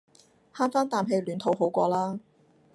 [0.55, 2.19] 慳番啖氣暖肚好過啦